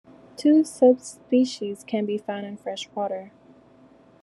Two 0.35 0.63
subspecies 0.63 1.83
can 1.83 2.07
be 2.07 2.17
found 2.17 2.47
in 2.47 2.57
freshwater. 2.57 3.31